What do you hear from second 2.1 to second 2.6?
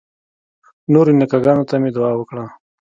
وکړه.